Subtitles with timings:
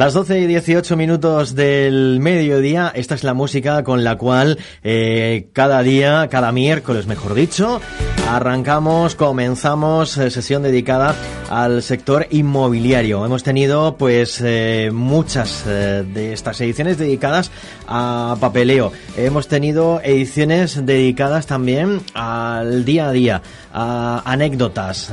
[0.00, 5.50] Las 12 y 18 minutos del mediodía, esta es la música con la cual eh,
[5.52, 7.82] cada día, cada miércoles mejor dicho,
[8.26, 11.14] arrancamos, comenzamos eh, sesión dedicada
[11.50, 13.26] al sector inmobiliario.
[13.26, 17.50] Hemos tenido pues eh, muchas eh, de estas ediciones dedicadas
[17.86, 18.92] a papeleo.
[19.18, 23.42] Hemos tenido ediciones dedicadas también al día a día,
[23.74, 25.12] a anécdotas.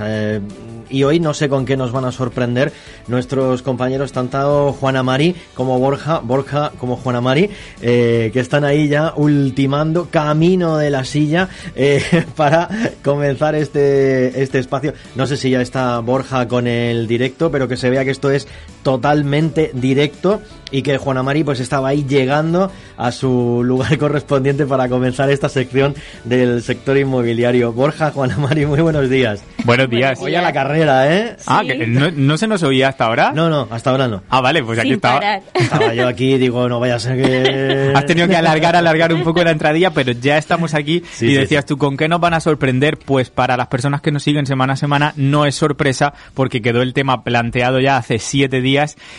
[0.89, 2.71] Y hoy no sé con qué nos van a sorprender
[3.07, 7.49] nuestros compañeros, tanto Juana Mari como Borja, Borja como Juana Mari,
[7.81, 12.69] eh, que están ahí ya ultimando camino de la silla eh, para
[13.03, 14.93] comenzar este, este espacio.
[15.15, 18.31] No sé si ya está Borja con el directo, pero que se vea que esto
[18.31, 18.47] es
[18.87, 20.41] totalmente directo
[20.71, 25.49] y que Juana Mari pues estaba ahí llegando a su lugar correspondiente para comenzar esta
[25.49, 27.73] sección del sector inmobiliario.
[27.73, 29.43] Borja, Juana Mari, muy buenos días.
[29.65, 30.19] Buenos días.
[30.21, 31.35] Hoy a la carrera, ¿eh?
[31.47, 33.33] Ah, que no, no se nos oía hasta ahora.
[33.33, 34.23] No, no, hasta ahora no.
[34.29, 35.19] Ah, vale, pues aquí Sin estaba.
[35.19, 35.41] parar.
[35.53, 37.91] Estaba yo aquí, digo, no vaya a ser que...
[37.95, 41.03] Has tenido que alargar, alargar un poco la entradilla, pero ya estamos aquí.
[41.11, 42.97] Sí, y sí, decías tú, ¿con qué nos van a sorprender?
[42.97, 46.81] Pues para las personas que nos siguen semana a semana no es sorpresa porque quedó
[46.81, 48.76] el tema planteado ya hace siete días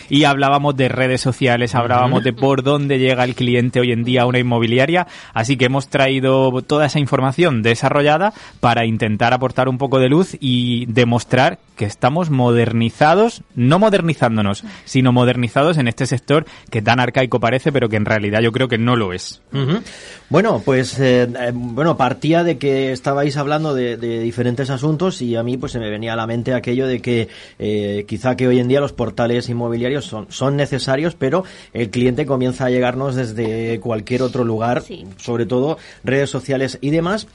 [0.09, 4.23] y hablábamos de redes sociales, hablábamos de por dónde llega el cliente hoy en día
[4.23, 5.07] a una inmobiliaria.
[5.33, 10.37] Así que hemos traído toda esa información desarrollada para intentar aportar un poco de luz
[10.39, 17.39] y demostrar que estamos modernizados, no modernizándonos, sino modernizados en este sector que tan arcaico
[17.39, 19.41] parece, pero que en realidad yo creo que no lo es.
[20.29, 25.35] Bueno, pues eh, eh, bueno, partía de que estabais hablando de, de diferentes asuntos y
[25.35, 28.47] a mí pues se me venía a la mente aquello de que eh, quizá que
[28.47, 33.15] hoy en día los portales inmobiliarios son, son necesarios, pero el cliente comienza a llegarnos
[33.15, 35.03] desde cualquier otro lugar, Sí.
[35.17, 37.27] sobre todo redes sociales y demás.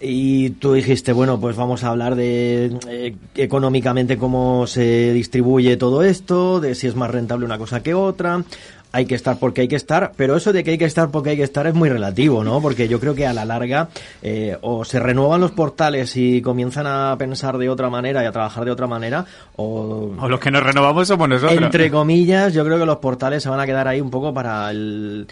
[0.00, 6.04] Y tú dijiste, bueno, pues vamos a hablar de eh, económicamente cómo se distribuye todo
[6.04, 8.44] esto, de si es más rentable una cosa que otra.
[8.90, 11.30] Hay que estar porque hay que estar, pero eso de que hay que estar porque
[11.30, 12.60] hay que estar es muy relativo, ¿no?
[12.62, 13.88] Porque yo creo que a la larga
[14.22, 18.32] eh, o se renuevan los portales y comienzan a pensar de otra manera y a
[18.32, 19.26] trabajar de otra manera,
[19.56, 21.60] o O los que nos renovamos somos nosotros.
[21.60, 24.70] entre comillas, yo creo que los portales se van a quedar ahí un poco para
[24.70, 25.26] el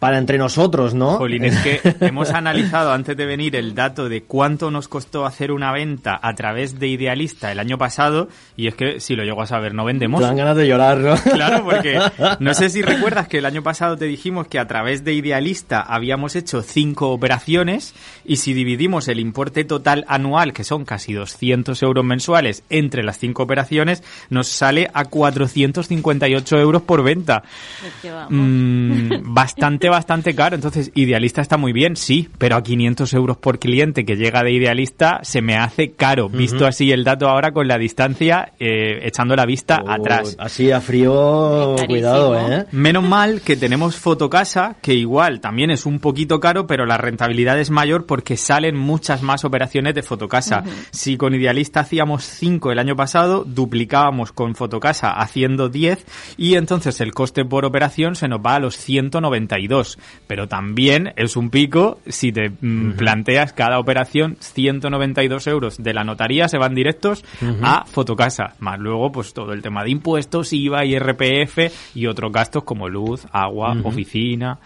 [0.00, 1.18] para entre nosotros, ¿no?
[1.18, 5.52] Jolín, es que hemos analizado antes de venir el dato de cuánto nos costó hacer
[5.52, 9.42] una venta a través de Idealista el año pasado y es que si lo llego
[9.42, 10.20] a saber no vendemos.
[10.20, 11.14] Te dan ganas de llorar, ¿no?
[11.34, 12.00] Claro, porque
[12.40, 15.80] no sé si recuerdas que el año pasado te dijimos que a través de Idealista
[15.82, 17.94] habíamos hecho cinco operaciones
[18.24, 23.18] y si dividimos el importe total anual, que son casi 200 euros mensuales, entre las
[23.18, 27.42] cinco operaciones, nos sale a 458 euros por venta.
[27.86, 28.30] Es que vamos.
[28.30, 30.54] Mm, bastante, bastante caro.
[30.56, 34.52] Entonces, Idealista está muy bien, sí, pero a 500 euros por cliente que llega de
[34.52, 36.28] Idealista se me hace caro.
[36.28, 40.36] Visto así el dato ahora con la distancia, eh, echando la vista Oh, atrás.
[40.38, 42.66] Así a frío, cuidado, ¿eh?
[42.72, 47.58] Menos mal que tenemos Fotocasa, que igual también es un poquito caro, pero la rentabilidad
[47.58, 50.64] es mayor porque salen muchas más operaciones de Fotocasa.
[50.90, 56.04] Si con Idealista hacíamos 5 el año pasado, duplicábamos con Fotocasa haciendo 10
[56.36, 59.79] y entonces el coste por operación se nos va a los 192.
[60.26, 66.04] Pero también es un pico si te mm, planteas cada operación 192 euros de la
[66.04, 67.24] notaría se van directos
[67.62, 68.54] a Fotocasa.
[68.58, 73.26] Más luego pues todo el tema de impuestos, IVA, IRPF y otros gastos como luz,
[73.32, 74.58] agua, oficina,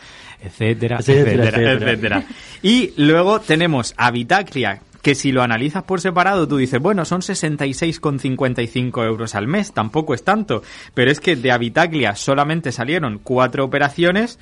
[0.42, 1.90] etcétera, Etcétera, etcétera, etcétera.
[1.90, 2.24] etcétera.
[2.62, 9.04] Y luego tenemos Habitaclia, que si lo analizas por separado, tú dices, bueno, son 66,55
[9.04, 10.62] euros al mes, tampoco es tanto.
[10.94, 14.38] Pero es que de Habitaclia solamente salieron cuatro operaciones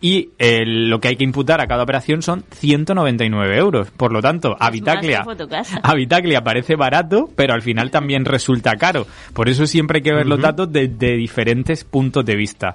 [0.00, 3.90] y el- lo que hay que imputar a cada operación son 199 euros.
[3.90, 5.80] Por lo tanto, Habitaclia, que Fotocasa.
[5.82, 9.06] Habitaclia parece barato, pero al final también resulta caro.
[9.32, 12.74] Por eso siempre hay que ver los datos desde diferentes puntos de vista.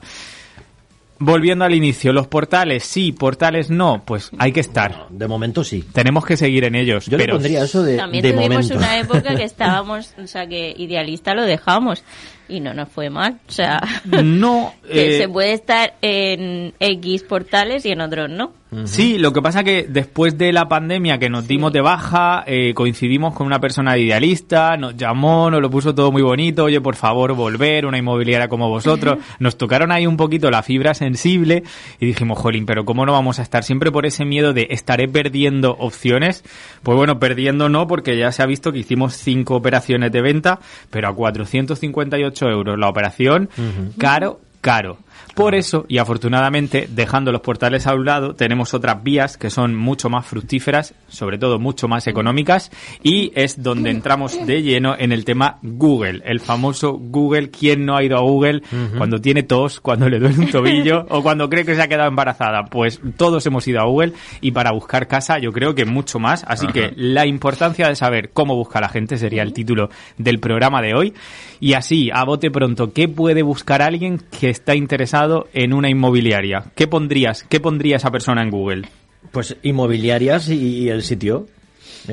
[1.22, 5.08] Volviendo al inicio, los portales sí, portales no, pues hay que estar.
[5.10, 5.84] De momento sí.
[5.92, 7.08] Tenemos que seguir en ellos.
[7.08, 8.78] Yo pero le pondría eso de, También de tuvimos momento.
[8.78, 12.06] una época que estábamos, o sea, que idealista lo dejamos
[12.50, 13.40] y no nos fue mal.
[13.48, 18.54] O sea, No, que eh, se puede estar en X portales y en otros no.
[18.84, 22.76] Sí, lo que pasa que después de la pandemia que nos dimos de baja, eh,
[22.76, 26.80] coincidimos con una persona de idealista, nos llamó, nos lo puso todo muy bonito, oye,
[26.80, 29.18] por favor, volver, una inmobiliaria como vosotros.
[29.40, 31.64] Nos tocaron ahí un poquito la fibra sensible
[32.00, 35.08] y dijimos, jolín, pero ¿cómo no vamos a estar siempre por ese miedo de estaré
[35.08, 36.44] perdiendo opciones?
[36.84, 40.60] Pues bueno, perdiendo no, porque ya se ha visto que hicimos cinco operaciones de venta,
[40.92, 43.50] pero a 458 euros la operación,
[43.98, 44.98] caro, caro.
[45.40, 49.74] Por eso, y afortunadamente, dejando los portales a un lado, tenemos otras vías que son
[49.74, 52.72] mucho más fructíferas, sobre todo mucho más económicas,
[53.04, 57.52] y es donde entramos de lleno en el tema Google, el famoso Google.
[57.52, 58.64] ¿Quién no ha ido a Google
[58.98, 62.10] cuando tiene tos, cuando le duele un tobillo o cuando cree que se ha quedado
[62.10, 62.66] embarazada?
[62.66, 66.44] Pues todos hemos ido a Google y para buscar casa yo creo que mucho más.
[66.50, 70.82] Así que la importancia de saber cómo busca la gente sería el título del programa
[70.82, 71.14] de hoy.
[71.62, 76.66] Y así, a bote pronto, ¿qué puede buscar alguien que está interesado en una inmobiliaria?
[76.76, 77.44] ¿Qué pondrías?
[77.44, 78.90] ¿Qué pondría esa persona en Google?
[79.32, 81.48] Pues inmobiliarias y, y el sitio.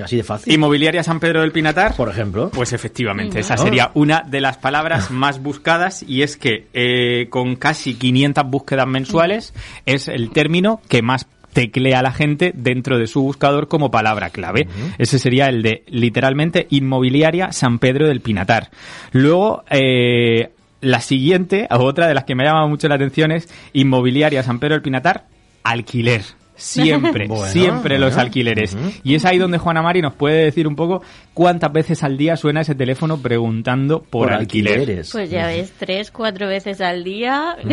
[0.02, 0.52] Así de fácil.
[0.52, 1.94] Inmobiliaria San Pedro del Pinatar.
[1.94, 2.50] Por ejemplo.
[2.50, 7.56] Pues efectivamente, esa sería una de las palabras más buscadas y es que eh, con
[7.56, 9.54] casi 500 búsquedas mensuales
[9.86, 14.68] es el término que más teclea la gente dentro de su buscador como palabra clave.
[14.98, 18.70] Ese sería el de literalmente Inmobiliaria San Pedro del Pinatar.
[19.12, 20.50] Luego, eh,
[20.86, 24.58] la siguiente, o otra de las que me llama mucho la atención es Inmobiliaria San
[24.58, 25.24] Pedro del Pinatar,
[25.64, 26.22] alquiler.
[26.54, 28.76] Siempre, Bueno, siempre los alquileres.
[29.04, 31.02] Y es ahí donde Juana Mari nos puede decir un poco
[31.34, 34.74] cuántas veces al día suena ese teléfono preguntando por, Por alquiler.
[34.78, 35.10] alquileres.
[35.12, 37.56] Pues ya ves, tres, cuatro veces al día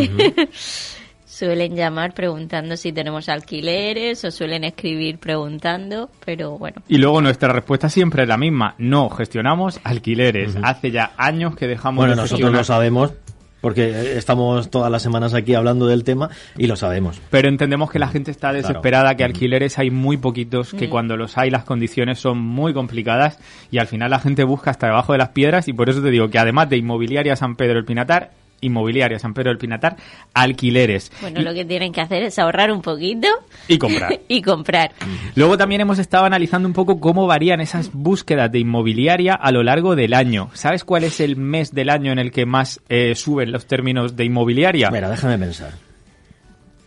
[1.33, 6.81] suelen llamar preguntando si tenemos alquileres o suelen escribir preguntando, pero bueno.
[6.87, 8.75] Y luego nuestra respuesta siempre es la misma.
[8.77, 10.55] No gestionamos alquileres.
[10.61, 13.13] Hace ya años que dejamos Bueno, de nosotros lo sabemos
[13.61, 17.21] porque estamos todas las semanas aquí hablando del tema y lo sabemos.
[17.29, 20.77] Pero entendemos que la gente está desesperada, que alquileres hay muy poquitos, Mm.
[20.77, 23.39] que cuando los hay las condiciones son muy complicadas
[23.71, 26.09] y al final la gente busca hasta debajo de las piedras y por eso te
[26.09, 28.31] digo que además de Inmobiliaria San Pedro del Pinatar,
[28.63, 29.97] Inmobiliaria San Pedro del Pinatar,
[30.33, 33.27] alquileres Bueno, y, lo que tienen que hacer es ahorrar un poquito
[33.67, 34.19] y comprar.
[34.27, 34.91] y comprar.
[35.35, 39.63] Luego también hemos estado analizando un poco cómo varían esas búsquedas de inmobiliaria a lo
[39.63, 40.49] largo del año.
[40.53, 44.15] ¿Sabes cuál es el mes del año en el que más eh, suben los términos
[44.15, 44.89] de inmobiliaria?
[44.91, 45.73] Mira, déjame pensar.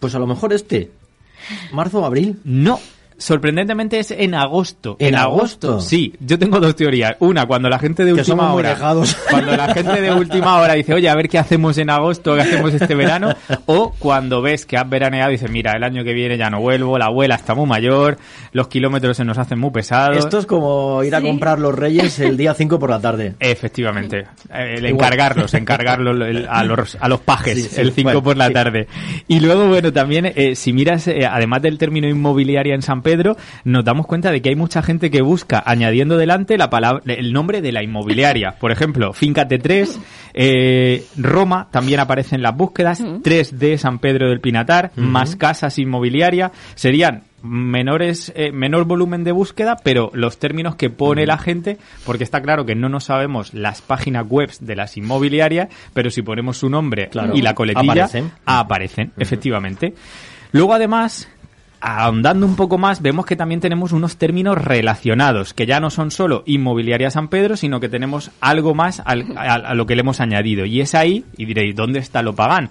[0.00, 0.90] Pues a lo mejor este.
[1.72, 2.40] ¿Marzo o abril?
[2.44, 2.78] No.
[3.18, 4.96] Sorprendentemente es en agosto.
[4.98, 5.80] ¿En agosto?
[5.80, 7.16] Sí, yo tengo dos teorías.
[7.20, 8.68] Una, cuando la gente de Que última somos muy hora.
[8.70, 9.16] dejados.
[9.30, 12.42] Cuando la gente de última hora dice, oye, a ver qué hacemos en agosto, qué
[12.42, 13.34] hacemos este verano.
[13.66, 16.60] O cuando ves que has veraneado y dices, mira, el año que viene ya no
[16.60, 18.16] vuelvo, la abuela está muy mayor,
[18.52, 20.18] los kilómetros se nos hacen muy pesados.
[20.18, 23.34] Esto es como ir a comprar los reyes el día 5 por la tarde.
[23.40, 28.22] Efectivamente, el encargarlos, encargarlos el- a los, a los pajes Sí, sí, el 5 bueno,
[28.22, 28.52] por la sí.
[28.52, 28.86] tarde.
[29.26, 33.36] Y luego, bueno, también, eh, si miras, eh, además del término inmobiliaria en San Pedro,
[33.62, 37.32] nos damos cuenta de que hay mucha gente que busca añadiendo delante la palabra, el
[37.32, 38.56] nombre de la inmobiliaria.
[38.58, 39.96] Por ejemplo, Finca T3,
[40.34, 46.50] eh, Roma también aparece en las búsquedas, 3D San Pedro del Pinatar, más casas inmobiliaria,
[46.74, 52.24] serían menores eh, menor volumen de búsqueda pero los términos que pone la gente porque
[52.24, 56.56] está claro que no nos sabemos las páginas web de las inmobiliarias pero si ponemos
[56.58, 57.36] su nombre Claro.
[57.36, 58.32] y la coletilla Aparecen.
[58.46, 59.94] aparecen efectivamente
[60.50, 61.28] luego además
[61.86, 66.10] ahondando un poco más, vemos que también tenemos unos términos relacionados, que ya no son
[66.10, 70.20] solo inmobiliaria San Pedro, sino que tenemos algo más a, a lo que le hemos
[70.20, 70.64] añadido.
[70.64, 72.70] Y es ahí, y diréis, ¿dónde está lo pagán?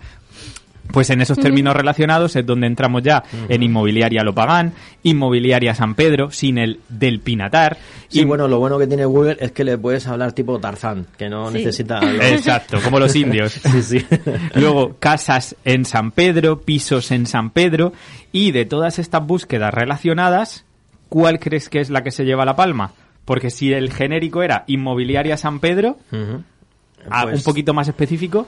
[0.92, 4.74] Pues en esos términos relacionados es donde entramos ya en inmobiliaria Lopagán,
[5.04, 7.78] inmobiliaria San Pedro, sin el del Pinatar.
[8.08, 11.06] Sí, y bueno, lo bueno que tiene Google es que le puedes hablar tipo Tarzán,
[11.18, 11.58] que no Sí.
[11.58, 12.00] necesita...
[12.32, 13.52] Exacto, como los indios.
[13.72, 14.06] Sí, sí.
[14.56, 17.92] Luego, casas en San Pedro, pisos en San Pedro.
[18.32, 20.66] Y de todas estas búsquedas relacionadas,
[21.10, 22.94] ¿cuál crees que es la que se lleva la palma?
[23.26, 25.98] Porque si el genérico era inmobiliaria San Pedro,
[27.10, 28.48] a Pues- un poquito más específico,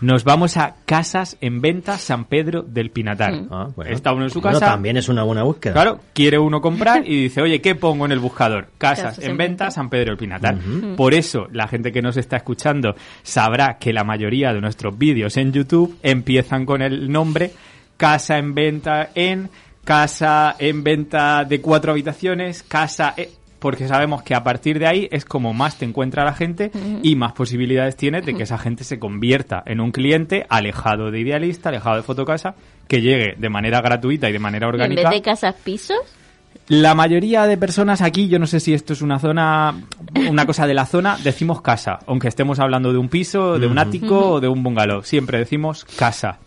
[0.00, 3.34] nos vamos a casas en venta San Pedro del Pinatar.
[3.50, 3.90] Ah, bueno.
[3.92, 4.72] Está uno en su Bueno, casa.
[4.72, 5.72] también es una buena búsqueda.
[5.74, 8.68] Claro, quiere uno comprar y dice, oye, ¿qué pongo en el buscador?
[8.78, 9.70] Casas, Casas en en venta.
[9.70, 10.56] San Pedro del Pinatar.
[10.96, 15.36] Por eso, la gente que nos está escuchando sabrá que la mayoría de nuestros vídeos
[15.36, 17.52] en YouTube empiezan con el nombre
[17.96, 19.48] Casa en venta en,
[19.84, 23.14] Casa en venta de cuatro habitaciones, Casa...
[23.16, 23.30] e-
[23.64, 26.70] porque sabemos que a partir de ahí es como más te encuentra la gente
[27.02, 31.20] y más posibilidades tienes de que esa gente se convierta en un cliente alejado de
[31.20, 32.56] idealista, alejado de fotocasa,
[32.86, 35.08] que llegue de manera gratuita y de manera Y en orgánica.
[35.08, 35.96] vez de casas pisos,
[36.68, 39.74] La mayoría de personas aquí, yo no sé si esto es una zona,
[40.28, 43.78] una cosa de la zona, decimos casa, aunque estemos hablando de un piso, de un
[43.78, 45.02] ático o de un bungalow.
[45.04, 46.38] Siempre decimos casa.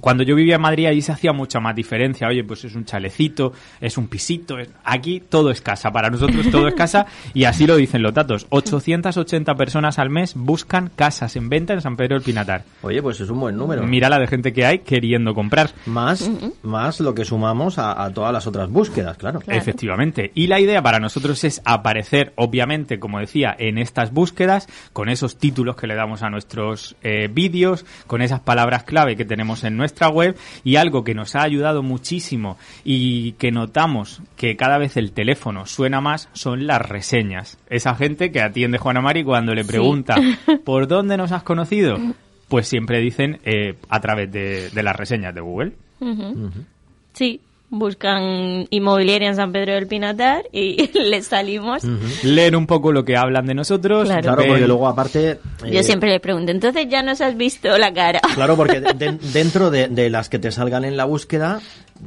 [0.00, 2.28] Cuando yo vivía en Madrid ahí se hacía mucha más diferencia.
[2.28, 4.56] Oye, pues es un chalecito, es un pisito.
[4.84, 5.90] Aquí todo es casa.
[5.90, 8.46] Para nosotros todo es casa y así lo dicen los datos.
[8.50, 12.64] 880 personas al mes buscan casas en venta en San Pedro del Pinatar.
[12.82, 13.82] Oye, pues es un buen número.
[13.84, 15.70] Mira la de gente que hay queriendo comprar.
[15.86, 16.30] Más,
[16.62, 19.40] más lo que sumamos a, todas las otras búsquedas, claro.
[19.46, 20.30] Efectivamente.
[20.34, 25.38] Y la idea para nosotros es aparecer, obviamente, como decía, en estas búsquedas, con esos
[25.38, 29.76] títulos que le damos a nuestros eh, vídeos, con esas palabras clave que tenemos en
[29.88, 34.98] nuestra web y algo que nos ha ayudado muchísimo y que notamos que cada vez
[34.98, 37.58] el teléfono suena más son las reseñas.
[37.70, 40.16] Esa gente que atiende Juana Mari cuando le pregunta
[40.64, 41.96] ¿por dónde nos has conocido?
[42.48, 45.72] Pues siempre dicen eh, a través de, las reseñas de Google.
[47.14, 51.82] Sí, buscan inmobiliaria en San Pedro del Pinatar y les salimos.
[52.22, 54.08] Leen un poco lo que hablan de nosotros.
[54.08, 55.38] Claro, porque luego aparte...
[55.60, 58.20] Yo eh, siempre le pregunto, entonces ya nos has visto la cara.
[58.34, 58.80] Claro, porque
[59.32, 61.60] dentro de, de, las que te salgan en la búsqueda,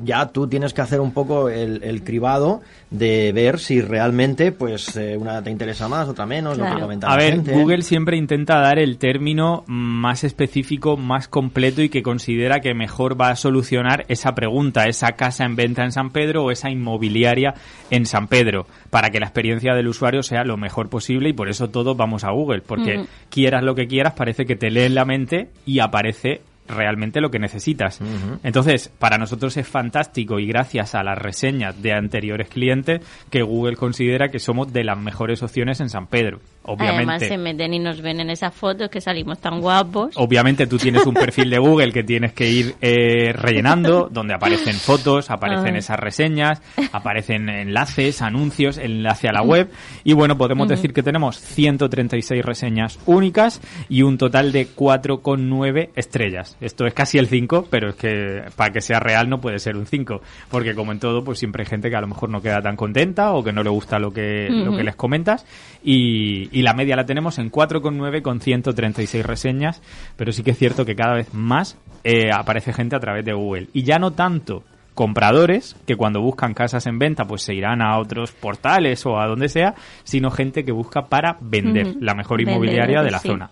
[0.03, 5.17] ya tú tienes que hacer un poco el, cribado de ver si realmente pues eh,
[5.17, 8.97] una te interesa más, otra menos, lo que A ver, Google siempre intenta dar el
[8.97, 14.87] término más específico, más completo y que considera que mejor va a solucionar esa pregunta,
[14.87, 17.53] esa casa en venta en San Pedro o esa inmobiliaria
[17.89, 21.49] en San Pedro, para que la experiencia del usuario sea lo mejor posible y por
[21.49, 25.05] eso todos vamos a Google, porque quieras lo que quieras, parece que te leen la
[25.05, 27.99] mente y aparece realmente lo que necesitas.
[28.43, 33.75] Entonces, para nosotros es fantástico y gracias a las reseñas de anteriores clientes que Google
[33.75, 36.39] considera que somos de las mejores opciones en San Pedro.
[36.63, 37.11] Obviamente.
[37.11, 40.15] Además se meten y nos ven en esas fotos que salimos tan guapos.
[40.15, 44.75] Obviamente tú tienes un perfil de Google que tienes que ir eh, rellenando, donde aparecen
[44.75, 49.71] fotos, aparecen esas reseñas, aparecen enlaces, anuncios, enlace a la web.
[50.03, 56.57] Y bueno, podemos decir que tenemos 136 reseñas únicas y un total de 4,9 estrellas.
[56.61, 59.77] Esto es casi el 5, pero es que para que sea real no puede ser
[59.77, 62.41] un 5, porque como en todo, pues siempre hay gente que a lo mejor no
[62.41, 65.45] queda tan contenta o que no le gusta lo que, lo que les comentas
[65.83, 69.81] y, la media la tenemos en 4,9 con 136 reseñas,
[70.17, 73.33] pero sí que es cierto que cada vez más eh, aparece gente a través de
[73.33, 73.69] Google.
[73.73, 77.97] Y ya no tanto compradores que cuando buscan casas en venta pues se irán a
[77.97, 83.01] otros portales o a donde sea, sino gente que busca para vender la mejor inmobiliaria
[83.01, 83.51] de la zona.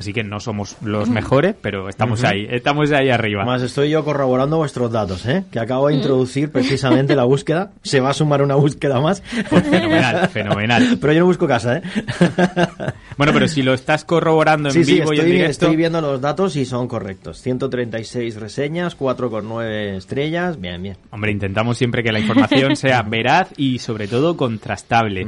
[0.00, 3.44] Así que no somos los mejores, pero estamos ahí, estamos ahí arriba.
[3.44, 5.44] Más estoy yo corroborando vuestros datos, ¿eh?
[5.52, 7.72] Que acabo de introducir precisamente la búsqueda.
[7.82, 9.22] Se va a sumar una búsqueda más.
[9.50, 10.98] Pues fenomenal, fenomenal.
[10.98, 11.82] Pero yo no busco casa, ¿eh?
[13.18, 15.50] Bueno, pero si lo estás corroborando en vivo y en directo...
[15.50, 17.42] estoy viendo los datos y son correctos.
[17.42, 20.58] 136 reseñas, 4,9 estrellas.
[20.58, 20.96] Bien, bien.
[21.10, 25.26] Hombre, intentamos siempre que la información sea veraz y sobre todo contrastable.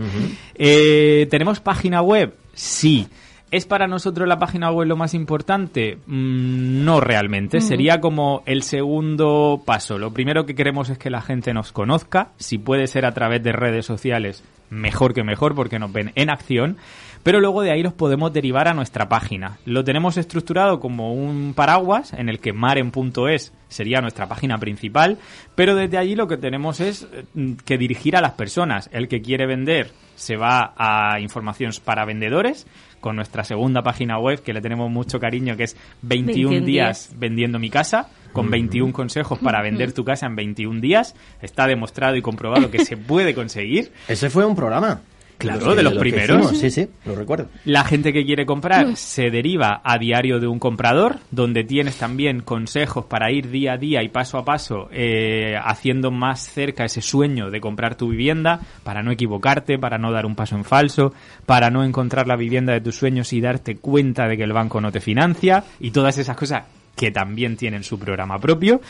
[0.55, 2.33] Eh, ¿Tenemos página web?
[2.55, 3.07] Sí.
[3.53, 5.99] ¿Es para nosotros la página web lo más importante?
[6.07, 7.61] Mm, no realmente.
[7.61, 9.99] Sería como el segundo paso.
[9.99, 12.31] Lo primero que queremos es que la gente nos conozca.
[12.39, 16.31] Si puede ser a través de redes sociales, mejor que mejor porque nos ven en
[16.31, 16.79] acción.
[17.23, 19.59] Pero luego de ahí los podemos derivar a nuestra página.
[19.65, 25.19] Lo tenemos estructurado como un paraguas en el que maren.es sería nuestra página principal,
[25.55, 28.91] pero desde allí lo que tenemos es mm, que dirigir a las personas.
[28.93, 32.67] El que quiere vender se va a informaciones para vendedores
[33.01, 37.59] con nuestra segunda página web que le tenemos mucho cariño, que es 21, días, vendiendo
[37.59, 41.15] mi casa, con 21 consejos para vender tu casa en 21 días.
[41.41, 43.93] Está demostrado y comprobado que se puede conseguir.
[44.09, 45.01] Ese fue un programa.
[45.43, 46.57] Claro, de los, primeros.
[46.57, 47.49] sí, sí, lo recuerdo.
[47.65, 52.41] La gente que quiere comprar se deriva a diario de un comprador, donde tienes también
[52.41, 57.03] consejos para ir día a día y paso a paso eh, haciendo más cerca ese
[57.03, 61.13] sueño de comprar tu vivienda, para no equivocarte, para no dar un paso en falso,
[61.47, 64.81] para no encontrar la vivienda de tus sueños y darte cuenta de que el banco
[64.81, 66.65] no te financia y todas esas cosas
[66.97, 68.81] que también tienen su programa propio.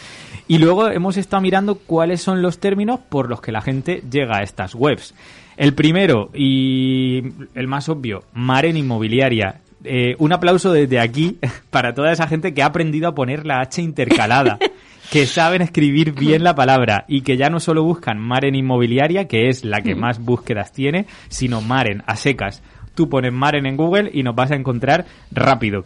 [0.49, 4.39] Y luego hemos estado mirando cuáles son los términos por los que la gente llega
[4.39, 5.15] a estas webs.
[5.57, 7.23] El primero y
[7.55, 9.61] el más obvio, Maren Inmobiliaria.
[9.85, 11.39] Eh, un aplauso desde aquí
[11.71, 14.59] para toda esa gente que ha aprendido a poner la H intercalada.
[15.13, 19.51] que saben escribir bien la palabra y que ya no solo buscan Maren Inmobiliaria, que
[19.51, 19.99] es la que mm.
[19.99, 22.63] más búsquedas tiene, sino Maren a secas.
[22.95, 25.85] Tú pones Maren en Google y nos vas a encontrar rápido.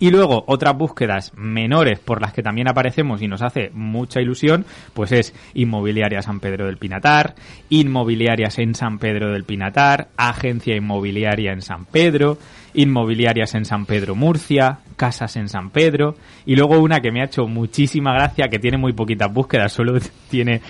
[0.00, 4.64] Y luego otras búsquedas menores por las que también aparecemos y nos hace mucha ilusión,
[4.94, 7.34] pues es Inmobiliaria San Pedro del Pinatar,
[7.68, 12.38] Inmobiliarias en San Pedro del Pinatar, Agencia Inmobiliaria en San Pedro,
[12.72, 16.16] Inmobiliarias en San Pedro Murcia, Casas en San Pedro,
[16.46, 19.98] y luego una que me ha hecho muchísima gracia, que tiene muy poquitas búsquedas, solo
[20.30, 20.62] tiene...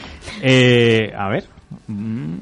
[0.42, 1.44] Eh, a ver...
[1.86, 2.38] Mm,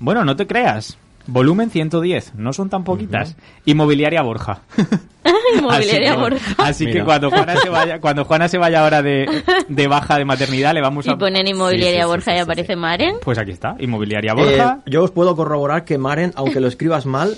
[0.00, 3.36] bueno, no te creas, Volumen 110, no son tan poquitas.
[3.64, 4.62] Inmobiliaria Borja.
[5.58, 6.54] Inmobiliaria así que, Borja.
[6.58, 9.26] Así que cuando Juana se vaya, cuando Juana se vaya ahora de,
[9.68, 12.30] de baja de maternidad, le vamos a Y ponen Inmobiliaria Sí, sí, sí, Borja sí,
[12.30, 12.78] y sí, aparece sí.
[12.78, 13.16] Maren.
[13.22, 14.78] Pues aquí está, Inmobiliaria Borja.
[14.80, 17.36] Eh, yo os puedo corroborar que Maren, aunque lo escribas mal,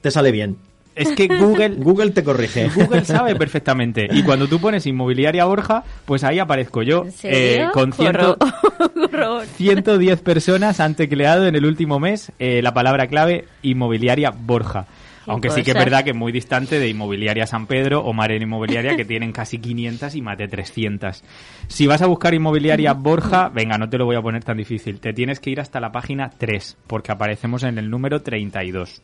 [0.00, 0.58] te sale bien.
[0.96, 2.68] Es que Google Google te corrige.
[2.74, 4.08] Google sabe perfectamente.
[4.10, 7.04] Y cuando tú pones Inmobiliaria Borja, pues ahí aparezco yo.
[7.04, 7.38] ¿En serio?
[7.66, 12.74] eh, con ciento- Corro- corro- 110 personas han tecleado en el último mes eh, la
[12.74, 14.86] palabra clave Inmobiliaria Borja.
[15.28, 18.42] Aunque sí que es verdad que es muy distante de Inmobiliaria San Pedro o Maren
[18.42, 21.24] Inmobiliaria que tienen casi 500 y más de 300.
[21.66, 25.00] Si vas a buscar Inmobiliaria Borja, venga, no te lo voy a poner tan difícil.
[25.00, 29.02] Te tienes que ir hasta la página 3 porque aparecemos en el número 32.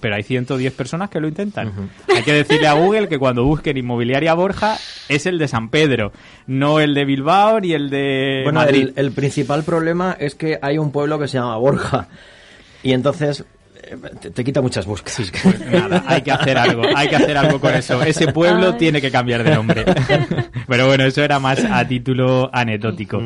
[0.00, 1.90] Pero hay 110 personas que lo intentan.
[2.14, 4.76] Hay que decirle a Google que cuando busquen Inmobiliaria Borja
[5.08, 6.12] es el de San Pedro,
[6.46, 8.90] no el de Bilbao ni el de Bueno, Madrid.
[8.94, 12.08] el, el principal problema es que hay un pueblo que se llama Borja.
[12.82, 13.44] Y entonces
[14.20, 15.32] te, te quita muchas búsquedas.
[15.70, 18.02] Nada, hay que hacer algo, hay que hacer algo con eso.
[18.02, 18.78] Ese pueblo Ay.
[18.78, 19.84] tiene que cambiar de nombre.
[20.68, 23.22] Pero bueno, eso era más a título anecdótico.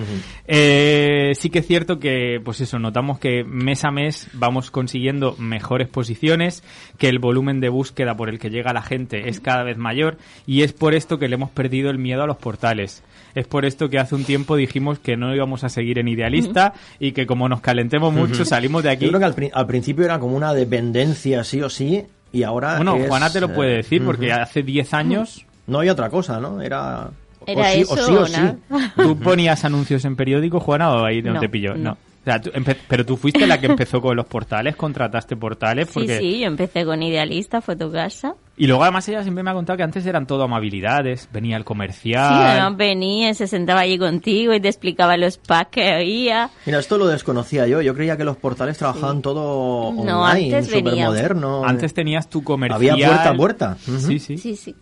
[0.47, 5.35] Eh, sí que es cierto que, pues eso, notamos que mes a mes vamos consiguiendo
[5.39, 6.63] mejores posiciones,
[6.99, 10.19] que el volumen de búsqueda por el que llega la gente es cada vez mayor
[10.47, 13.03] y es por esto que le hemos perdido el miedo a los portales.
[13.35, 16.75] Es por esto que hace un tiempo dijimos que no íbamos a seguir en Idealista
[16.99, 19.05] y que como nos calentemos mucho salimos de aquí.
[19.07, 22.43] Yo creo que al, pri- al principio era como una dependencia sí o sí y
[22.43, 26.09] ahora Bueno, es, Juana te lo puede decir porque hace 10 años No hay otra
[26.11, 26.61] cosa, ¿no?
[26.61, 27.11] Era...
[27.47, 28.41] Era o sí, eso o sí o sí.
[28.97, 31.75] ¿Tú ponías anuncios en periódico, Juana, o ahí no, No, te pilló?
[31.75, 31.91] No.
[31.93, 31.97] no.
[32.21, 32.51] O sea, tú
[32.87, 36.19] pero tú fuiste la que empezó con los portales, contrataste portales, Sí, porque...
[36.19, 38.35] sí, yo empecé con Idealista, Fotocasa.
[38.59, 41.63] Y luego además ella siempre me ha contado que antes eran todo amabilidades, venía el
[41.63, 42.35] Sí, comercial...
[42.35, 46.51] además venía, se sentaba allí contigo y te explicaba los packs que había.
[46.67, 47.81] Mira, esto lo desconocía yo.
[47.81, 51.65] Yo creía que los portales trabajaban todo No, online, antes súper venía- moderno.
[51.65, 52.77] Antes tenías tu comercial...
[52.93, 53.77] Había puerta a puerta.
[53.89, 53.99] Ujú.
[53.99, 54.75] Sí, sí, Sí, sí.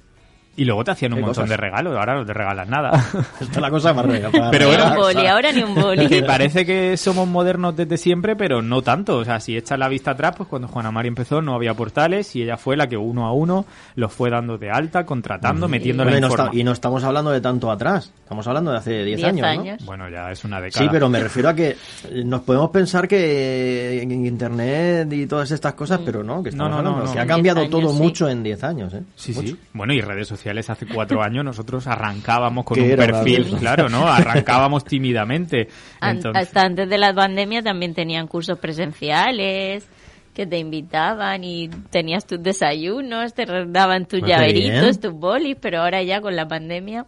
[0.59, 1.51] Y luego te hacían un montón cosas.
[1.51, 2.91] de regalos, ahora no te regalas nada.
[3.41, 4.29] Esta es la cosa más rega.
[4.33, 6.07] para Pero ni un boli, ahora ni un boli.
[6.09, 9.19] que parece que somos modernos desde siempre, pero no tanto.
[9.19, 12.35] O sea, si echas la vista atrás, pues cuando Juana Mari empezó no había portales
[12.37, 16.05] y ella fue la que uno a uno los fue dando de alta, contratando, metiendo
[16.05, 18.13] la Bueno, y, no y no estamos hablando de tanto atrás.
[18.25, 19.47] Estamos hablando de hace 10 Diez años, ¿no?
[19.47, 19.85] años.
[19.87, 20.85] Bueno, ya es una década.
[20.85, 21.77] Sí, pero me refiero a que eh,
[22.25, 26.77] nos podemos pensar que en internet y todas estas cosas, pero no, que estamos No,
[26.79, 27.13] no, no, hablando no.
[27.15, 28.03] que ha cambiado 10 años, todo sí.
[28.03, 29.03] mucho en 10 años, ¿eh?
[29.15, 29.49] Sí, Mucho.
[29.49, 29.57] sí.
[29.73, 34.07] Bueno, y redes sociales hace cuatro años nosotros arrancábamos con ¿Qué un perfil, claro, ¿no?
[34.09, 35.69] Arrancábamos tímidamente.
[36.01, 39.87] Entonces, Hasta antes de la pandemia también tenían cursos presenciales
[40.35, 45.01] que te invitaban y tenías tus desayunos, te daban tus Pues llaveritos, bien.
[45.01, 47.07] tus bolis, pero ahora ya con la pandemia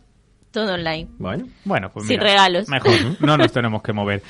[0.50, 1.08] todo online.
[1.18, 2.68] Bueno, Bueno, pues Sin mira, regalos.
[2.68, 4.22] Mejor, no nos tenemos que mover.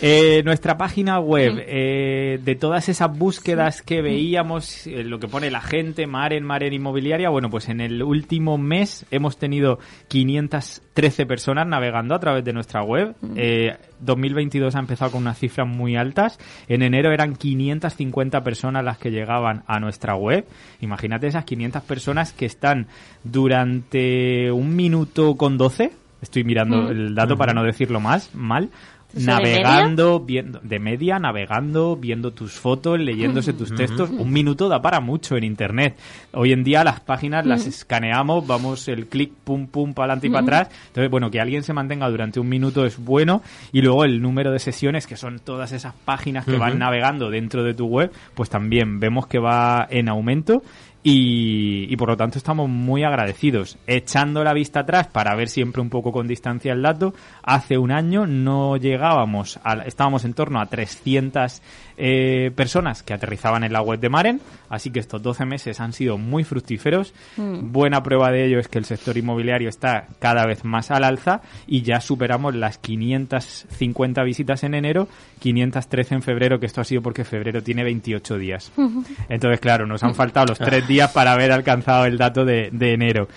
[0.00, 5.50] Eh, nuestra página web, eh, de todas esas búsquedas que veíamos, eh, lo que pone
[5.50, 11.66] la gente, Maren, Maren Inmobiliaria, bueno, pues en el último mes hemos tenido 513 personas
[11.66, 13.14] navegando a través de nuestra web.
[13.36, 16.38] Eh, 2022 ha empezado con unas cifras muy altas.
[16.68, 20.46] En enero eran 550 personas las que llegaban a nuestra web.
[20.80, 22.86] Imagínate esas 500 personas que están
[23.24, 25.90] durante un minuto con 12.
[26.22, 26.88] Estoy mirando Mm.
[26.90, 28.70] el dato para no decirlo más, mal.
[29.14, 34.10] ¿Eso de Navegando, viendo, de media, navegando, viendo tus fotos, leyéndose tus textos.
[34.10, 35.96] Un minuto da para mucho en internet.
[36.32, 40.30] Hoy en día las páginas las escaneamos, vamos el clic, pum, pum, para adelante y
[40.30, 40.68] para atrás.
[40.88, 43.42] Entonces, bueno, que alguien se mantenga durante un minuto es bueno.
[43.72, 47.62] Y luego el número de sesiones, que son todas esas páginas que van navegando dentro
[47.62, 50.62] de tu web, pues también vemos que va en aumento.
[51.08, 53.78] Y, y por lo tanto estamos muy agradecidos.
[53.86, 57.14] Echando la vista atrás para ver siempre un poco con distancia el dato,
[57.44, 61.62] hace un año no llegábamos, a, estábamos en torno a 300
[61.96, 65.92] eh, personas que aterrizaban en la web de Maren, así que estos 12 meses han
[65.92, 67.14] sido muy fructíferos.
[67.36, 71.40] Buena prueba de ello es que el sector inmobiliario está cada vez más al alza
[71.66, 75.08] y ya superamos las 550 visitas en enero,
[75.40, 78.72] 513 en febrero, que esto ha sido porque febrero tiene 28 días.
[79.28, 82.92] Entonces, claro, nos han faltado los tres días para haber alcanzado el dato de, de
[82.92, 83.28] enero.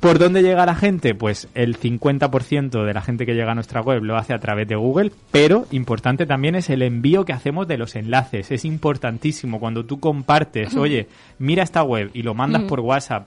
[0.00, 1.14] ¿Por dónde llega la gente?
[1.14, 4.68] Pues el 50% de la gente que llega a nuestra web lo hace a través
[4.68, 8.52] de Google, pero importante también es el envío que hacemos de los enlaces.
[8.52, 11.08] Es importantísimo cuando tú compartes, oye,
[11.40, 13.26] mira esta web y lo mandas por WhatsApp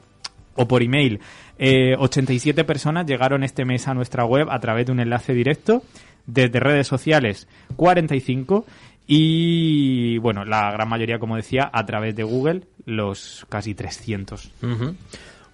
[0.56, 1.20] o por email.
[1.60, 5.84] Eh, 87 personas llegaron este mes a nuestra web a través de un enlace directo.
[6.26, 8.66] Desde redes sociales, 45.
[9.08, 14.52] Y bueno, la gran mayoría, como decía, a través de Google, los casi 300.
[14.62, 14.96] Ujú.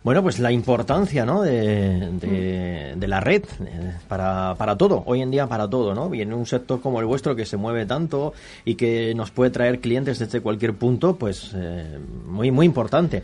[0.08, 1.42] Bueno, pues la importancia ¿no?
[1.42, 6.16] de, de, la red eh, para, para todo, hoy en día para todo, ¿no?
[6.16, 9.52] Y en un sector como el vuestro que se mueve tanto y que nos puede
[9.52, 13.22] traer clientes desde cualquier punto, pues eh, muy, muy importante.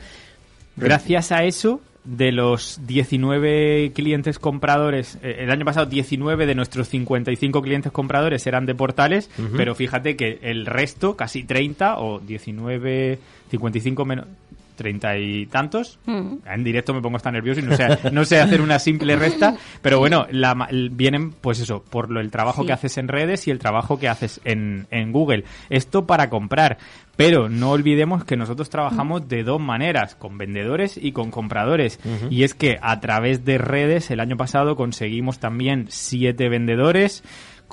[0.75, 6.89] Gracias a eso, de los 19 clientes compradores, eh, el año pasado 19 de nuestros
[6.89, 13.19] 55 clientes compradores eran de portales, pero fíjate que el resto, casi 30 o 19,
[13.49, 14.25] 55 menos,
[14.75, 15.99] treinta y tantos.
[16.05, 16.35] Mm.
[16.45, 19.55] En directo me pongo hasta nervioso y no sé, no sé hacer una simple resta,
[19.81, 23.51] pero bueno, la, vienen pues eso, por lo, el trabajo que haces en redes y
[23.51, 25.43] el trabajo que haces en, en Google.
[25.69, 26.77] Esto para comprar.
[27.15, 31.99] Pero no olvidemos que nosotros trabajamos de dos maneras, con vendedores y con compradores.
[32.31, 37.23] Y es que a través de redes el año pasado conseguimos también siete vendedores,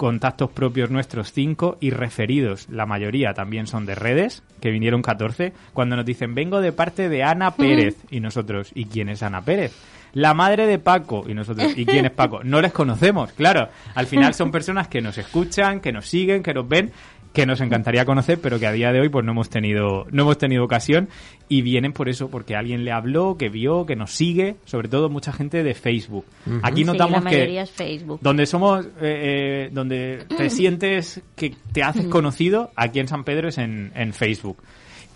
[0.00, 5.52] contactos propios nuestros 5 y referidos, la mayoría también son de redes, que vinieron 14,
[5.74, 9.42] cuando nos dicen vengo de parte de Ana Pérez y nosotros, ¿y quién es Ana
[9.42, 9.76] Pérez?
[10.14, 12.42] La madre de Paco y nosotros, ¿y quién es Paco?
[12.42, 16.54] No les conocemos, claro, al final son personas que nos escuchan, que nos siguen, que
[16.54, 16.92] nos ven
[17.32, 20.22] que nos encantaría conocer, pero que a día de hoy pues no hemos tenido no
[20.22, 21.08] hemos tenido ocasión
[21.48, 25.08] y vienen por eso porque alguien le habló, que vio, que nos sigue, sobre todo
[25.08, 26.24] mucha gente de Facebook.
[26.62, 28.18] Aquí notamos que Facebook.
[28.22, 33.48] donde somos eh, eh, donde te sientes que te haces conocido aquí en San Pedro
[33.48, 34.58] es en, en Facebook.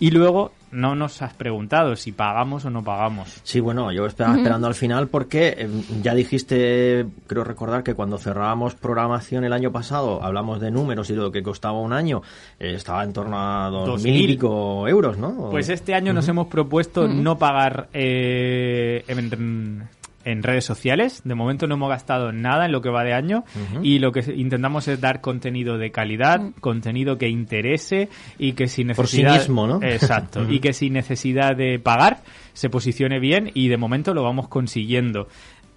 [0.01, 3.41] Y luego no nos has preguntado si pagamos o no pagamos.
[3.45, 5.69] Sí, bueno, yo estaba esperando al final porque eh,
[6.03, 11.15] ya dijiste, creo recordar que cuando cerrábamos programación el año pasado hablamos de números y
[11.15, 12.23] de lo que costaba un año,
[12.59, 15.49] eh, estaba en torno a dos, mil y pico euros, ¿no?
[15.51, 19.89] Pues este año nos hemos propuesto no pagar eh, en
[20.25, 21.23] redes sociales.
[21.25, 23.45] De momento no hemos gastado nada en lo que va de año
[23.83, 28.09] y lo que intentamos es dar contenido de calidad, contenido que interese
[28.39, 29.29] y que sin necesidad...
[29.29, 29.83] Por sí mismo, ¿no?
[29.83, 30.51] Exacto.
[30.51, 35.29] y que sin necesidad de pagar se posicione bien y de momento lo vamos consiguiendo.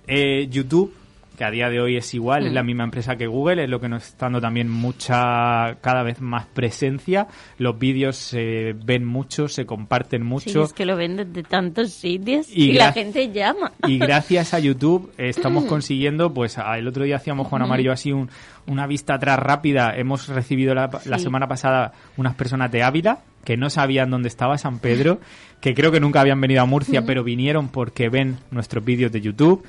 [0.07, 0.93] Eh, YouTube
[1.37, 2.65] que a día de hoy es igual, es la mm.
[2.65, 6.47] misma empresa que Google, es lo que nos está dando también mucha, cada vez más
[6.47, 7.27] presencia.
[7.59, 10.49] Los vídeos se ven mucho, se comparten mucho.
[10.49, 13.71] Sí, es que lo ven desde tantos sitios y, la gente llama.
[13.87, 18.29] Y gracias a YouTube estamos consiguiendo, pues el otro día hacíamos Juan Amarillo así un,
[18.65, 19.95] una vista atrás rápida.
[19.95, 24.57] Hemos recibido la, la semana pasada unas personas de Ávila que no sabían dónde estaba
[24.57, 25.21] San Pedro,
[25.61, 29.21] que creo que nunca habían venido a Murcia, pero vinieron porque ven nuestros vídeos de
[29.21, 29.63] YouTube.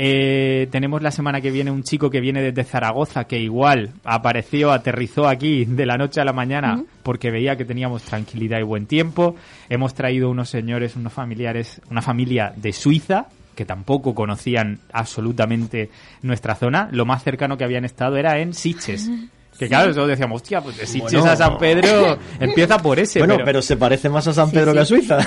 [0.00, 4.70] Eh, tenemos la semana que viene un chico que viene desde Zaragoza que igual apareció,
[4.70, 8.86] aterrizó aquí de la noche a la mañana porque veía que teníamos tranquilidad y buen
[8.86, 9.34] tiempo.
[9.68, 15.90] Hemos traído unos señores, unos familiares, una familia de Suiza que tampoco conocían absolutamente
[16.22, 16.88] nuestra zona.
[16.92, 19.10] Lo más cercano que habían estado era en Siches.
[19.58, 23.18] Que claro, nosotros decíamos, hostia, pues de Sitges a San Pedro empieza por ese.
[23.18, 25.18] Bueno, pero, se parece más a San Pedro que a Suiza.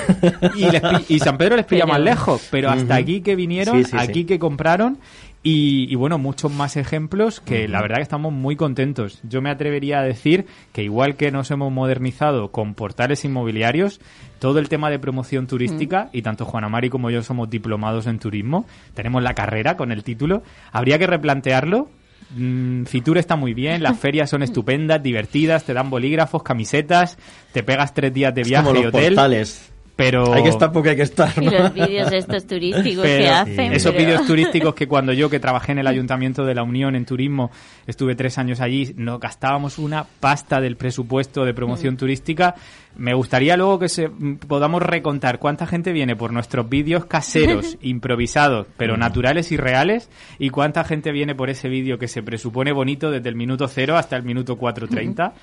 [1.10, 5.00] Y, San Pedro les pilla más lejos, pero hasta aquí que vinieron, aquí que compraron
[5.44, 9.20] y, bueno, muchos más ejemplos que la verdad que estamos muy contentos.
[9.24, 14.00] Yo me atrevería a decir que igual que nos hemos modernizado con portales inmobiliarios,
[14.40, 18.20] todo el tema de promoción turística, y tanto Juana Mari como yo somos diplomados en
[18.20, 21.90] turismo, tenemos la carrera con el título, habría que replantearlo
[22.36, 27.18] Mm, Fitur está muy bien, las ferias son estupendas, divertidas, te dan bolígrafos, camisetas,
[27.52, 29.16] te pegas tres días de viaje y hotel.
[29.16, 29.71] Portales.
[30.02, 30.34] Pero...
[30.34, 31.32] Hay que estar porque hay que estar.
[31.40, 33.72] Y los vídeos estos turísticos que hacen.
[33.72, 37.06] Esos vídeos turísticos que cuando yo, que trabajé en el Ayuntamiento de la Unión en
[37.06, 37.52] turismo,
[37.86, 41.98] estuve tres años allí, nos gastábamos una pasta del presupuesto de promoción mm.
[41.98, 42.56] turística.
[42.96, 48.66] Me gustaría luego que se, podamos recontar cuánta gente viene por nuestros vídeos caseros, improvisados,
[48.78, 49.00] pero mm.
[49.00, 50.10] naturales y reales,
[50.40, 53.98] y cuánta gente viene por ese vídeo que se presupone bonito desde el minuto cero
[53.98, 55.34] hasta el minuto 4.30,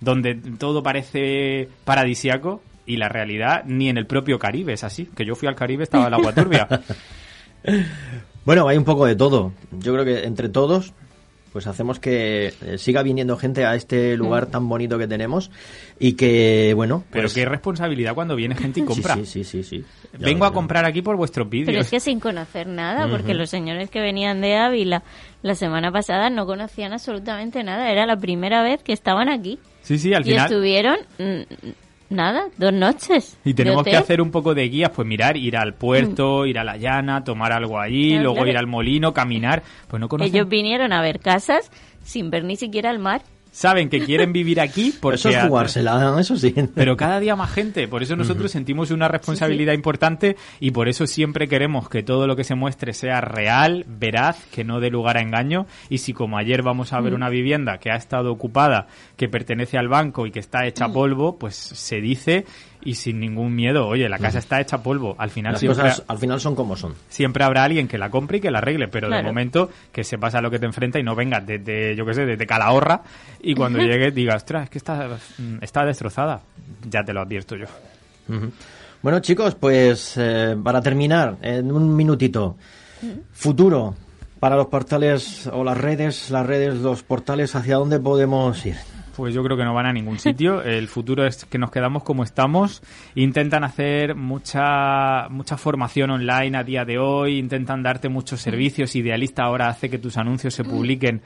[0.00, 5.06] donde todo parece paradisiaco y la realidad ni en el propio Caribe es así.
[5.14, 6.66] Que yo fui al Caribe estaba el agua turbia.
[8.44, 9.52] bueno, hay un poco de todo.
[9.72, 10.94] Yo creo que entre todos
[11.52, 14.50] pues hacemos que eh, siga viniendo gente a este lugar mm.
[14.50, 15.50] tan bonito que tenemos
[15.98, 17.04] y que, bueno...
[17.10, 19.16] Pero pues qué responsabilidad cuando viene gente y compra.
[19.16, 19.84] Sí, sí, sí, sí.
[20.18, 21.66] Vengo a comprar aquí por vuestros vídeos.
[21.66, 25.02] Pero es que sin conocer nada, porque los señores que venían de Ávila
[25.42, 27.90] la semana pasada no conocían absolutamente nada.
[27.90, 29.58] Era la primera vez que estaban aquí.
[29.82, 30.50] Sí, sí, al final...
[30.50, 31.70] Y estuvieron mm,
[32.10, 33.38] Nada, dos noches.
[33.44, 36.46] Y tenemos que hacer un poco de guías, pues mirar, ir al puerto, mm.
[36.46, 39.62] ir a la llana, tomar algo allí, luego ir al molino, caminar.
[39.88, 40.34] Pues no conocen.
[40.34, 41.70] Ellos vinieron a ver casas
[42.02, 46.16] sin ver ni siquiera el mar saben que quieren vivir aquí porque eso es jugársela
[46.20, 46.54] eso sí.
[46.74, 51.06] Pero cada día más gente por eso nosotros sentimos una responsabilidad importante y por eso
[51.06, 55.16] siempre queremos que todo lo que se muestre sea real veraz que no dé lugar
[55.16, 55.66] a engaño.
[55.88, 59.78] Y si como ayer vamos a ver una vivienda que ha estado ocupada que pertenece
[59.78, 62.44] al banco y que está hecha polvo pues se dice
[62.82, 63.86] y sin ningún miedo.
[63.88, 65.14] Oye, la casa está hecha polvo.
[65.18, 66.94] Al final Las siempre, cosas al final son como son.
[67.08, 70.34] siempre habrá alguien que la compre y que la arregle, pero de momento que sepas
[70.34, 73.02] a lo que te enfrenta y no vengas desde, yo qué sé, desde Calahorra
[73.40, 76.40] y cuando llegues digas, ostras, es que está, mm, está destrozada.
[76.88, 77.66] Ya te lo advierto yo.
[79.02, 82.56] Bueno, chicos, pues eh, para terminar, en un minutito,
[83.32, 83.94] futuro
[84.40, 88.76] para los portales o las redes, las redes, los portales, ¿hacia dónde podemos ir?
[89.18, 90.62] Pues yo creo que no van a ningún sitio.
[90.62, 92.84] El futuro es que nos quedamos como estamos.
[93.16, 97.36] Intentan hacer mucha mucha formación online a día de hoy.
[97.36, 98.94] Intentan darte muchos servicios.
[98.94, 101.22] Idealista ahora hace que tus anuncios se publiquen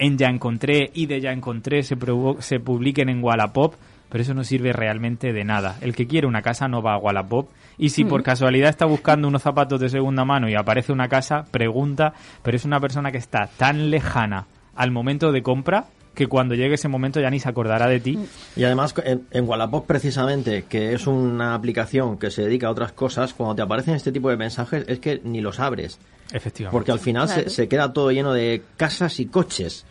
[0.00, 1.96] en Ya Encontré y de Ya Encontré se,
[2.40, 3.76] se publiquen en Wallapop.
[4.08, 5.76] Pero eso no sirve realmente de nada.
[5.80, 7.50] El que quiere una casa no va a Wallapop.
[7.76, 11.44] Y si por casualidad está buscando unos zapatos de segunda mano y aparece una casa,
[11.52, 12.14] pregunta.
[12.42, 15.86] Pero es una persona que está tan lejana al momento de compra
[16.18, 18.18] que cuando llegue ese momento ya ni se acordará de ti.
[18.56, 22.90] Y además, en, en Wallapop precisamente, que es una aplicación que se dedica a otras
[22.90, 26.00] cosas, cuando te aparecen este tipo de mensajes es que ni los abres.
[26.32, 26.72] Efectivamente.
[26.76, 27.42] Porque al final Claro.
[27.44, 29.84] se, se queda todo lleno de casas y coches,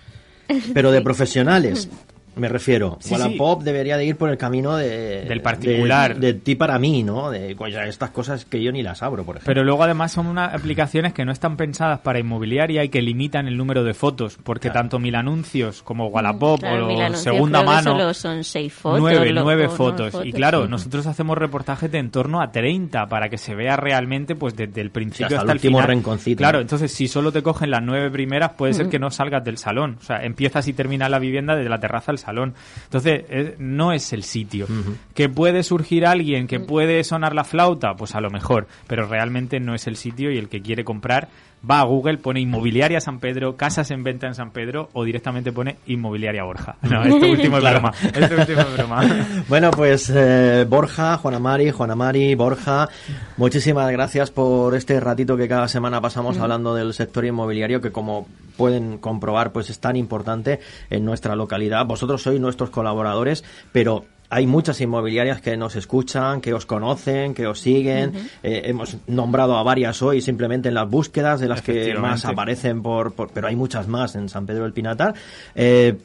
[0.74, 1.88] pero de profesionales.
[2.38, 2.98] Me refiero.
[3.02, 6.16] Sí, Wallapop debería de ir por el camino de, Del particular.
[6.18, 7.30] De, de ti para mí, ¿no?
[7.30, 9.50] De pues, estas cosas que yo ni las abro, por ejemplo.
[9.54, 13.48] Pero luego además son unas aplicaciones que no están pensadas para inmobiliaria y que limitan
[13.48, 14.80] el número de fotos, porque Claro.
[14.82, 19.00] tanto Mil Anuncios como Wallapop Claro, o anuncios, Segunda Mano solo son seis fotos.
[19.00, 20.18] nueve, loco, nueve fotos.
[20.24, 24.36] Y claro, nosotros hacemos reportajes de en torno a 30 para que se vea realmente
[24.36, 25.90] pues desde el principio hasta el hasta el último final.
[25.96, 26.38] rinconcito.
[26.38, 29.58] Claro, entonces si solo te cogen las nueve primeras puede ser que no salgas del
[29.58, 29.98] salón.
[30.00, 32.27] O sea, empiezas y terminas la vivienda desde la terraza al salón.
[32.28, 34.68] Entonces, eh, no es el sitio.
[35.14, 39.60] Que puede surgir alguien que puede sonar la flauta, pues a lo mejor, pero realmente
[39.60, 41.30] no es el sitio y el que quiere comprar
[41.70, 45.52] va a Google, pone inmobiliaria San Pedro, casas en venta en San Pedro o directamente
[45.52, 46.76] pone inmobiliaria Borja.
[46.88, 47.92] No, esto último es broma.
[48.14, 49.04] Esto último es broma.
[49.50, 52.90] Bueno, pues eh, Borja, Juana Mari, Juana Mari, Borja,
[53.38, 58.28] muchísimas gracias por este ratito que cada semana pasamos hablando del sector inmobiliario que como
[58.58, 61.86] pueden comprobar pues es tan importante en nuestra localidad.
[61.86, 67.48] Vosotros sois nuestros colaboradores, pero hay muchas inmobiliarias que nos escuchan, que os conocen, que
[67.48, 68.12] os siguen.
[68.44, 72.82] Eh, hemos nombrado a varias hoy simplemente en las búsquedas de las que más aparecen
[72.82, 75.14] por, por- pero hay muchas más en San Pedro del Pinatar.
[75.56, 75.96] Eh,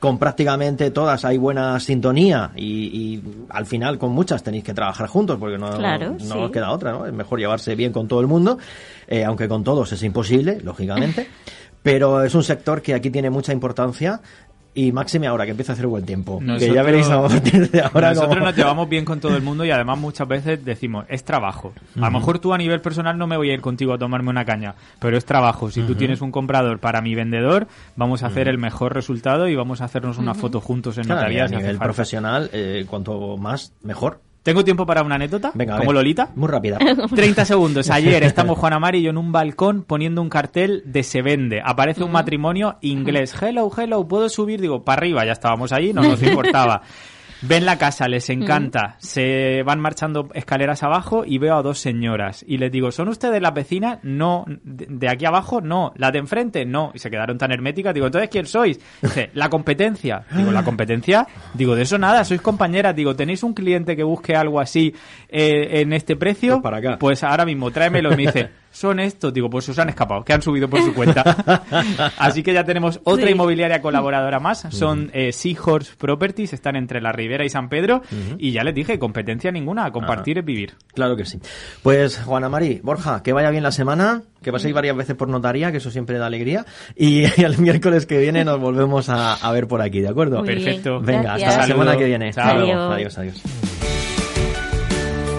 [0.00, 5.06] con prácticamente todas hay buena sintonía y, y al final con muchas tenéis que trabajar
[5.06, 6.32] juntos porque no, Claro, no sí.
[6.38, 7.06] os queda otra, ¿no?
[7.06, 8.58] Es mejor llevarse bien con todo el mundo,
[9.06, 11.28] eh, aunque con todos es imposible, lógicamente.
[11.82, 14.20] Pero es un sector que aquí tiene mucha importancia
[14.74, 16.38] y máxime ahora que empieza a hacer buen tiempo.
[16.38, 19.42] que ya Nosotros- veréis a partir de ahora Nosotros nos llevamos bien con todo el
[19.42, 21.72] mundo y además muchas veces decimos, es trabajo.
[21.96, 24.30] A lo mejor tú a nivel personal no me voy a ir contigo a tomarme
[24.30, 25.70] una caña, pero es trabajo.
[25.70, 29.56] Si tú tienes un comprador para mi vendedor, vamos a hacer el mejor resultado y
[29.56, 31.44] vamos a hacernos una foto juntos en Claro, y notaría.
[31.44, 31.84] a si hace nivel falta.
[31.84, 34.20] profesional, eh, cuanto más, mejor.
[34.42, 35.50] ¿Tengo tiempo para una anécdota?
[35.54, 35.92] Venga, ¿Como.
[35.92, 36.30] Lolita?
[36.34, 36.78] Muy rápida.
[37.14, 37.90] 30 segundos.
[37.90, 41.60] Ayer estamos Juan Amari y yo en un balcón poniendo un cartel de se vende.
[41.64, 43.34] Aparece un matrimonio inglés.
[43.40, 44.60] Hello, hello, ¿puedo subir?
[44.60, 46.82] Digo, para arriba, ya estábamos allí, no nos importaba.
[47.42, 48.96] Ven la casa, les encanta.
[48.98, 52.44] Se van marchando escaleras abajo y veo a dos señoras.
[52.46, 53.98] Y les digo, ¿son ustedes las vecinas?
[54.02, 54.44] No.
[54.46, 55.60] ¿De de aquí abajo?
[55.60, 55.92] No.
[55.96, 56.64] ¿La de enfrente?
[56.64, 56.90] No.
[56.94, 57.94] Y se quedaron tan herméticas.
[57.94, 58.78] Digo, ¿entonces quién sois?
[59.00, 60.24] Dice, la competencia.
[60.32, 61.26] Digo, ¿la competencia?
[61.54, 62.94] Digo, de eso nada, sois compañeras.
[62.94, 64.94] Digo, ¿tenéis un cliente que busque algo así
[65.28, 66.54] eh, en este precio?
[66.54, 66.98] Pues para acá.
[66.98, 68.12] Pues ahora mismo, tráemelo.
[68.12, 69.32] Y me dice, son estos.
[69.32, 71.22] Digo, pues se han escapado, que han subido por su cuenta.
[72.18, 73.32] Así que ya tenemos otra Sí.
[73.32, 74.66] inmobiliaria colaboradora más.
[74.70, 78.02] Son eh, Seahorse Properties, están entre la Ribera y San Pedro.
[78.38, 80.74] Y ya les dije, competencia ninguna, a compartir es vivir.
[80.94, 81.38] Claro que sí.
[81.82, 85.70] Pues Juana Mari, Borja, que vaya bien la semana, que paséis varias veces por notaría,
[85.72, 86.64] que eso siempre da alegría.
[86.96, 90.38] Y el miércoles que viene nos volvemos a, a ver por aquí, ¿de acuerdo?
[90.40, 91.00] Muy bien, Perfecto.
[91.00, 91.48] Venga, gracias.
[91.50, 92.28] hasta la semana que viene.
[92.28, 92.80] Hasta luego.
[92.92, 93.42] Adiós, adiós.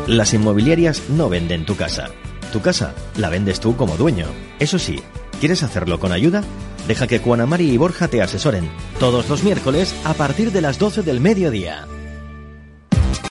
[0.08, 2.10] Las inmobiliarias no venden tu casa.
[2.52, 4.26] Tu casa la vendes tú como dueño.
[4.60, 5.00] Eso sí,
[5.40, 6.44] ¿quieres hacerlo con ayuda?
[6.88, 11.04] Deja que Juanamari y Borja te asesoren todos los miércoles a partir de las 12
[11.04, 11.88] del mediodía.